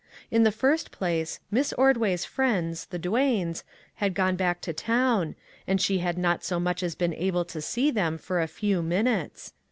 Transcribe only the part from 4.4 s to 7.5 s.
to town, and she had not so much as been able